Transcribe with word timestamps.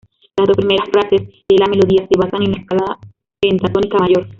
Las 0.35 0.47
dos 0.47 0.57
primeras 0.57 0.89
frases 0.89 1.27
de 1.47 1.55
la 1.59 1.67
melodía 1.67 2.07
se 2.07 2.17
basan 2.17 2.41
en 2.41 2.53
la 2.53 2.57
escala 2.61 2.97
pentatónica 3.39 3.99
mayor. 3.99 4.27